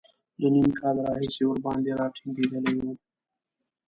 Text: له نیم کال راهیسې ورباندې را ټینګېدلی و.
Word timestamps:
له 0.41 0.47
نیم 0.53 0.69
کال 0.79 0.95
راهیسې 1.07 1.43
ورباندې 1.45 1.91
را 1.99 2.07
ټینګېدلی 2.15 2.75
و. 2.83 2.85